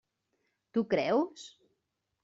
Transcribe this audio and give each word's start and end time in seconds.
Tu 0.73 0.85
creus? 0.95 1.47